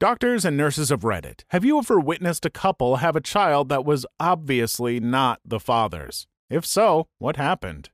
[0.00, 3.84] Doctors and nurses of Reddit, have you ever witnessed a couple have a child that
[3.84, 6.26] was obviously not the father's?
[6.48, 7.90] If so, what happened?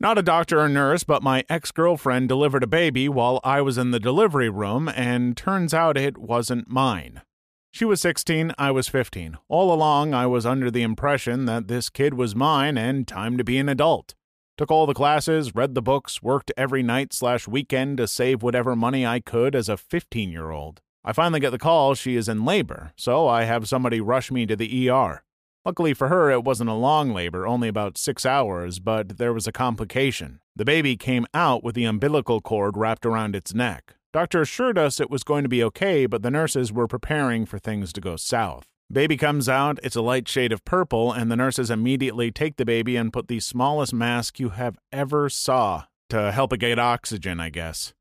[0.00, 3.78] Not a doctor or nurse, but my ex girlfriend delivered a baby while I was
[3.78, 7.22] in the delivery room, and turns out it wasn't mine.
[7.70, 9.38] She was 16, I was 15.
[9.48, 13.44] All along, I was under the impression that this kid was mine and time to
[13.44, 14.16] be an adult.
[14.58, 18.74] Took all the classes, read the books, worked every night slash weekend to save whatever
[18.74, 20.80] money I could as a 15 year old.
[21.08, 24.44] I finally get the call she is in labor, so I have somebody rush me
[24.44, 25.22] to the ER.
[25.64, 29.46] Luckily for her, it wasn't a long labor, only about six hours, but there was
[29.46, 30.40] a complication.
[30.56, 33.94] The baby came out with the umbilical cord wrapped around its neck.
[34.12, 37.60] Doctor assured us it was going to be okay, but the nurses were preparing for
[37.60, 38.64] things to go south.
[38.90, 42.64] Baby comes out, it's a light shade of purple, and the nurses immediately take the
[42.64, 47.38] baby and put the smallest mask you have ever saw to help it get oxygen,
[47.38, 47.94] I guess.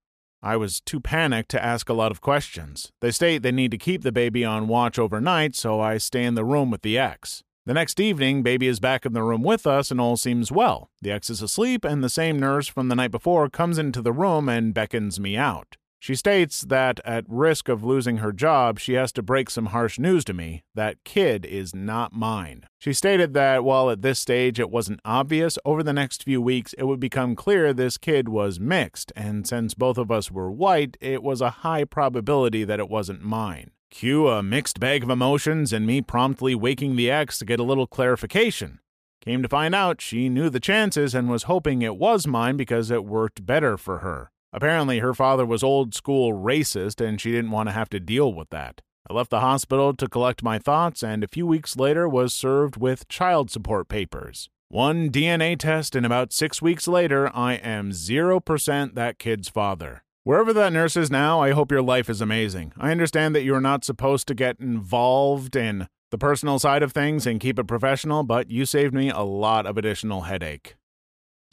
[0.46, 2.92] I was too panicked to ask a lot of questions.
[3.02, 6.36] They state they need to keep the baby on watch overnight, so I stay in
[6.36, 7.42] the room with the ex.
[7.66, 10.92] The next evening, baby is back in the room with us and all seems well.
[11.02, 14.14] The ex is asleep, and the same nurse from the night before comes into the
[14.14, 15.78] room and beckons me out.
[16.06, 19.98] She states that at risk of losing her job, she has to break some harsh
[19.98, 20.62] news to me.
[20.76, 22.66] That kid is not mine.
[22.78, 26.74] She stated that while at this stage it wasn't obvious, over the next few weeks
[26.74, 30.96] it would become clear this kid was mixed, and since both of us were white,
[31.02, 33.72] it was a high probability that it wasn't mine.
[33.90, 37.64] Cue a mixed bag of emotions and me promptly waking the ex to get a
[37.64, 38.78] little clarification.
[39.22, 42.92] Came to find out she knew the chances and was hoping it was mine because
[42.92, 44.30] it worked better for her.
[44.54, 48.34] Apparently, her father was old school racist and she didn't want to have to deal
[48.34, 48.82] with that.
[49.10, 52.78] I left the hospital to collect my thoughts and a few weeks later was served
[52.78, 54.50] with child support papers.
[54.70, 60.04] One DNA test, and about six weeks later, I am 0% that kid's father.
[60.24, 62.74] Wherever that nurse is now, I hope your life is amazing.
[62.80, 66.94] I understand that you are not supposed to get involved in the personal side of
[66.94, 70.76] things and keep it professional, but you saved me a lot of additional headache.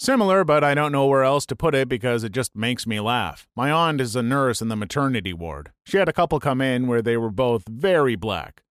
[0.03, 2.99] Similar, but I don't know where else to put it because it just makes me
[2.99, 3.47] laugh.
[3.55, 5.71] My aunt is a nurse in the maternity ward.
[5.87, 8.65] She had a couple come in where they were both very black.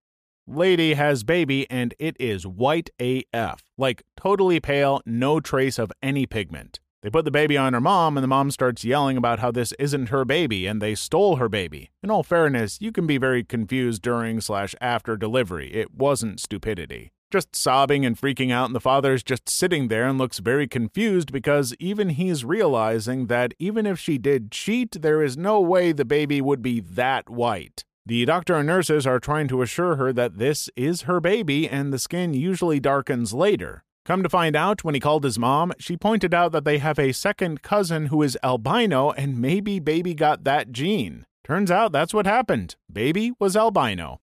[0.46, 6.26] Lady has baby and it is white AF, like totally pale, no trace of any
[6.26, 6.82] pigment.
[7.02, 9.72] They put the baby on her mom, and the mom starts yelling about how this
[9.80, 11.92] isn't her baby and they stole her baby.
[12.04, 15.74] In all fairness, you can be very confused during slash after delivery.
[15.74, 20.18] It wasn't stupidity just sobbing and freaking out, and the father's just sitting there and
[20.18, 25.38] looks very confused because even he's realizing that even if she did cheat, there is
[25.38, 27.84] no way the baby would be that white.
[28.06, 31.94] The doctor and nurses are trying to assure her that this is her baby and
[31.94, 33.84] the skin usually darkens later.
[34.06, 36.98] Come to find out, when he called his mom, she pointed out that they have
[36.98, 41.26] a second cousin who is albino and maybe baby got that gene.
[41.44, 42.76] Turns out that's what happened.
[42.92, 44.21] Baby was albino.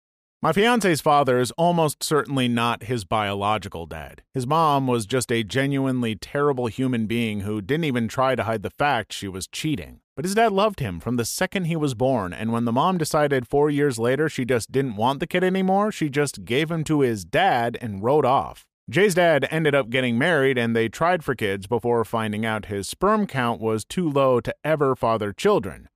[0.43, 4.23] My fiance's father is almost certainly not his biological dad.
[4.33, 8.63] His mom was just a genuinely terrible human being who didn't even try to hide
[8.63, 9.99] the fact she was cheating.
[10.15, 12.97] But his dad loved him from the second he was born, and when the mom
[12.97, 16.83] decided four years later she just didn't want the kid anymore, she just gave him
[16.85, 18.65] to his dad and rode off.
[18.89, 22.87] Jay's dad ended up getting married and they tried for kids before finding out his
[22.87, 25.87] sperm count was too low to ever father children.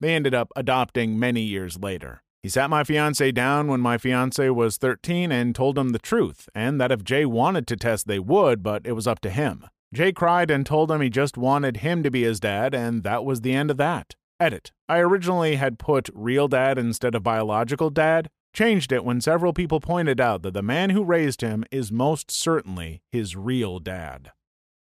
[0.00, 2.22] They ended up adopting many years later.
[2.42, 6.48] He sat my fiance down when my fiance was 13 and told him the truth,
[6.54, 9.66] and that if Jay wanted to test, they would, but it was up to him.
[9.92, 13.26] Jay cried and told him he just wanted him to be his dad, and that
[13.26, 14.14] was the end of that.
[14.38, 14.72] Edit.
[14.88, 19.80] I originally had put real dad instead of biological dad, changed it when several people
[19.80, 24.32] pointed out that the man who raised him is most certainly his real dad.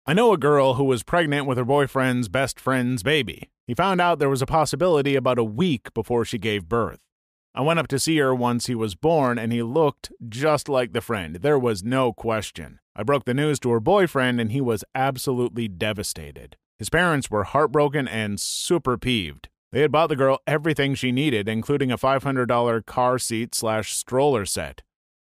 [0.06, 3.48] I know a girl who was pregnant with her boyfriend's best friend's baby.
[3.66, 6.98] He found out there was a possibility about a week before she gave birth.
[7.56, 10.92] I went up to see her once he was born, and he looked just like
[10.92, 11.36] the friend.
[11.36, 12.80] There was no question.
[12.96, 16.56] I broke the news to her boyfriend, and he was absolutely devastated.
[16.80, 19.48] His parents were heartbroken and super peeved.
[19.70, 24.44] They had bought the girl everything she needed, including a $500 car seat slash stroller
[24.44, 24.82] set.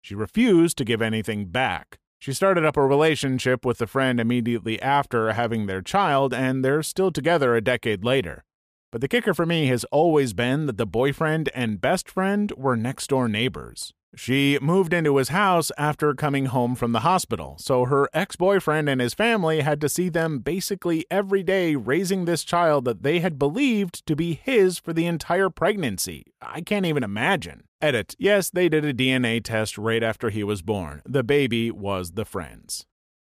[0.00, 1.98] She refused to give anything back.
[2.20, 6.84] She started up a relationship with the friend immediately after having their child, and they're
[6.84, 8.44] still together a decade later.
[8.92, 12.76] But the kicker for me has always been that the boyfriend and best friend were
[12.76, 13.94] next door neighbors.
[14.14, 18.90] She moved into his house after coming home from the hospital, so her ex boyfriend
[18.90, 23.20] and his family had to see them basically every day raising this child that they
[23.20, 26.26] had believed to be his for the entire pregnancy.
[26.42, 27.64] I can't even imagine.
[27.80, 28.14] Edit.
[28.18, 31.00] Yes, they did a DNA test right after he was born.
[31.06, 32.84] The baby was the friend's.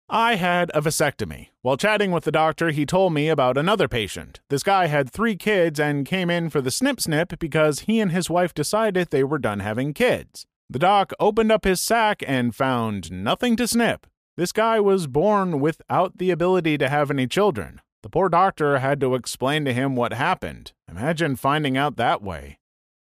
[0.08, 1.48] I had a vasectomy.
[1.62, 4.40] While chatting with the doctor, he told me about another patient.
[4.50, 8.12] This guy had three kids and came in for the snip snip because he and
[8.12, 10.46] his wife decided they were done having kids.
[10.68, 14.06] The doc opened up his sack and found nothing to snip.
[14.36, 17.80] This guy was born without the ability to have any children.
[18.02, 20.72] The poor doctor had to explain to him what happened.
[20.86, 22.58] Imagine finding out that way.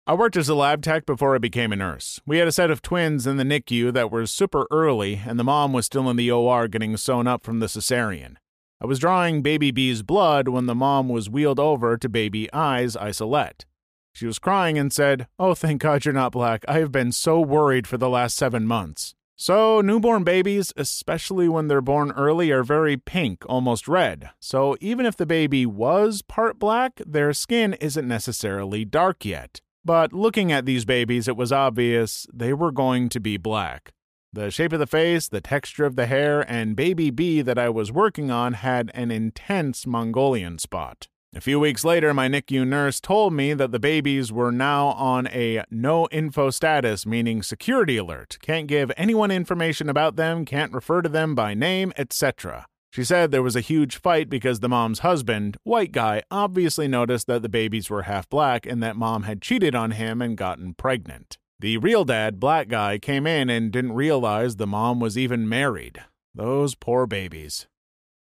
[0.04, 2.20] I worked as a lab tech before I became a nurse.
[2.26, 5.44] We had a set of twins in the NICU that were super early, and the
[5.44, 8.34] mom was still in the OR getting sewn up from the cesarean.
[8.80, 12.96] I was drawing baby B's blood when the mom was wheeled over to baby I's
[12.96, 13.64] isolette.
[14.12, 16.64] She was crying and said, Oh, thank God you're not black.
[16.66, 19.14] I have been so worried for the last seven months.
[19.36, 24.30] So, newborn babies, especially when they're born early, are very pink, almost red.
[24.40, 29.60] So, even if the baby was part black, their skin isn't necessarily dark yet.
[29.84, 33.92] But looking at these babies, it was obvious they were going to be black.
[34.32, 37.68] The shape of the face, the texture of the hair, and baby B that I
[37.68, 41.08] was working on had an intense Mongolian spot.
[41.34, 45.26] A few weeks later, my NICU nurse told me that the babies were now on
[45.28, 48.38] a no info status, meaning security alert.
[48.42, 52.66] Can't give anyone information about them, can't refer to them by name, etc.
[52.92, 57.26] She said there was a huge fight because the mom's husband, white guy, obviously noticed
[57.26, 60.74] that the babies were half black and that mom had cheated on him and gotten
[60.74, 61.38] pregnant.
[61.58, 66.02] The real dad, black guy, came in and didn't realize the mom was even married.
[66.34, 67.66] Those poor babies.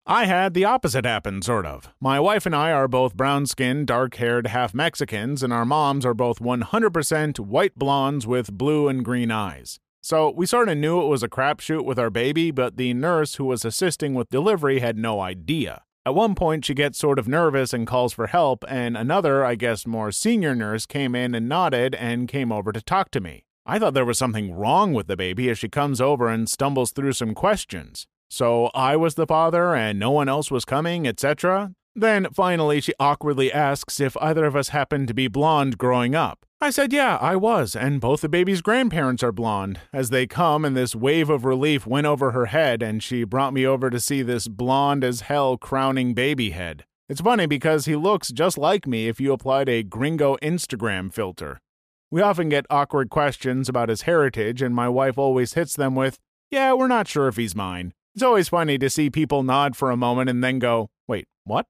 [0.07, 1.93] I had the opposite happen, sort of.
[2.01, 6.03] My wife and I are both brown skinned, dark haired, half Mexicans, and our moms
[6.03, 9.79] are both 100% white blondes with blue and green eyes.
[10.07, 13.35] So we sort of knew it was a crapshoot with our baby, but the nurse
[13.35, 15.83] who was assisting with delivery had no idea.
[16.05, 19.55] At one point, she gets sort of nervous and calls for help, and another, I
[19.55, 23.43] guess more senior nurse, came in and nodded and came over to talk to me.
[23.65, 26.93] I thought there was something wrong with the baby as she comes over and stumbles
[26.93, 28.07] through some questions.
[28.29, 31.73] So I was the father and no one else was coming, etc.
[31.93, 36.45] Then finally, she awkwardly asks if either of us happened to be blonde growing up.
[36.59, 39.79] I said, Yeah, I was, and both the baby's grandparents are blonde.
[39.93, 43.53] As they come, and this wave of relief went over her head, and she brought
[43.53, 46.85] me over to see this blonde as hell crowning baby head.
[47.07, 51.61] It's funny because he looks just like me if you applied a gringo Instagram filter.
[52.09, 56.17] We often get awkward questions about his heritage, and my wife always hits them with,
[56.49, 57.93] Yeah, we're not sure if he's mine.
[58.15, 61.67] It's always funny to see people nod for a moment and then go, Wait, what?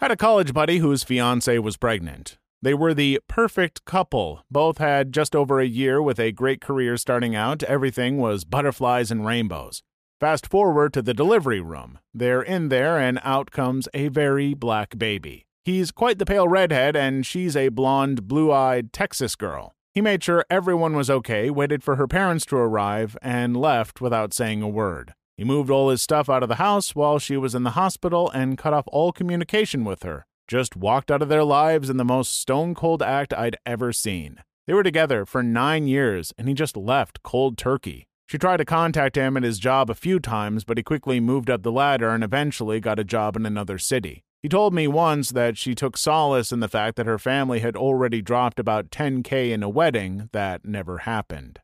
[0.00, 2.38] I Had a college buddy whose fiance was pregnant.
[2.62, 4.44] They were the perfect couple.
[4.50, 7.62] Both had just over a year with a great career starting out.
[7.62, 9.82] Everything was butterflies and rainbows.
[10.18, 11.98] Fast forward to the delivery room.
[12.14, 15.44] They're in there, and out comes a very black baby.
[15.64, 19.74] He's quite the pale redhead, and she's a blonde, blue eyed Texas girl.
[19.92, 24.32] He made sure everyone was okay, waited for her parents to arrive, and left without
[24.32, 25.14] saying a word.
[25.36, 28.30] He moved all his stuff out of the house while she was in the hospital
[28.30, 30.26] and cut off all communication with her.
[30.48, 34.38] Just walked out of their lives in the most stone cold act I'd ever seen.
[34.66, 38.06] They were together for nine years, and he just left cold turkey.
[38.28, 41.50] She tried to contact him at his job a few times, but he quickly moved
[41.50, 44.22] up the ladder and eventually got a job in another city.
[44.40, 47.76] He told me once that she took solace in the fact that her family had
[47.76, 51.58] already dropped about 10K in a wedding that never happened.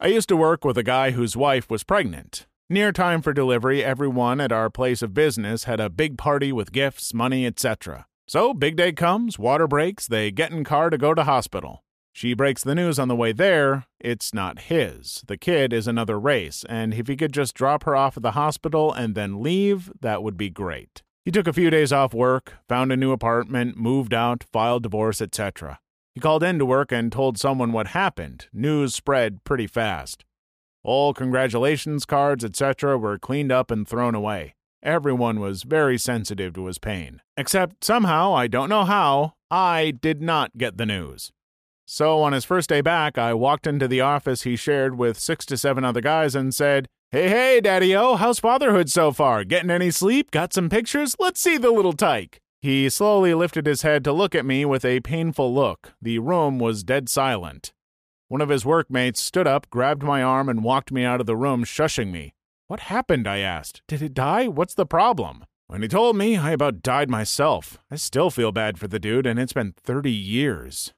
[0.00, 2.46] I used to work with a guy whose wife was pregnant.
[2.70, 6.72] Near time for delivery, everyone at our place of business had a big party with
[6.72, 8.06] gifts, money, etc.
[8.26, 11.84] So, big day comes, water breaks, they get in car to go to hospital.
[12.12, 13.86] She breaks the news on the way there.
[14.00, 15.24] It's not his.
[15.26, 18.30] The kid is another race, and if he could just drop her off at the
[18.30, 21.02] hospital and then leave, that would be great.
[21.24, 25.20] He took a few days off work, found a new apartment, moved out, filed divorce,
[25.20, 25.80] etc.
[26.14, 28.46] He called in to work and told someone what happened.
[28.52, 30.24] News spread pretty fast.
[30.82, 34.54] All congratulations cards, etc., were cleaned up and thrown away.
[34.84, 37.22] Everyone was very sensitive to his pain.
[37.38, 41.32] Except somehow, I don't know how, I did not get the news.
[41.86, 45.46] So on his first day back, I walked into the office he shared with six
[45.46, 49.42] to seven other guys and said, Hey, hey, Daddy O, how's fatherhood so far?
[49.44, 50.30] Getting any sleep?
[50.30, 51.16] Got some pictures?
[51.18, 52.40] Let's see the little tyke.
[52.60, 55.94] He slowly lifted his head to look at me with a painful look.
[56.02, 57.72] The room was dead silent.
[58.28, 61.36] One of his workmates stood up, grabbed my arm, and walked me out of the
[61.36, 62.33] room, shushing me.
[62.66, 63.28] What happened?
[63.28, 63.82] I asked.
[63.86, 64.48] Did it die?
[64.48, 65.44] What's the problem?
[65.66, 67.78] When he told me, I about died myself.
[67.90, 70.94] I still feel bad for the dude, and it's been 30 years.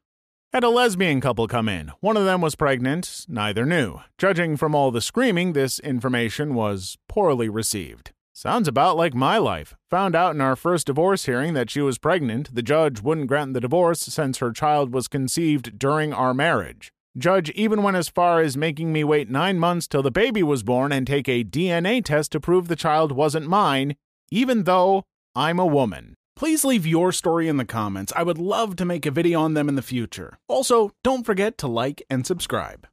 [0.52, 1.90] Had a lesbian couple come in.
[1.98, 3.98] One of them was pregnant, neither knew.
[4.16, 8.12] Judging from all the screaming, this information was poorly received.
[8.32, 9.74] Sounds about like my life.
[9.90, 12.54] Found out in our first divorce hearing that she was pregnant.
[12.54, 16.92] The judge wouldn't grant the divorce since her child was conceived during our marriage.
[17.18, 20.62] Judge even went as far as making me wait nine months till the baby was
[20.62, 23.96] born and take a DNA test to prove the child wasn't mine,
[24.30, 25.02] even though
[25.34, 26.14] I'm a woman.
[26.34, 28.12] Please leave your story in the comments.
[28.14, 30.36] I would love to make a video on them in the future.
[30.46, 32.86] Also, don't forget to like and subscribe.